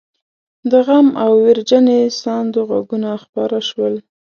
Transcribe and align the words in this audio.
د 0.71 0.73
غم 0.85 1.07
او 1.23 1.31
ويرجنې 1.43 1.99
ساندو 2.21 2.59
غږونه 2.69 3.09
خپاره 3.23 3.57
شول. 3.69 3.93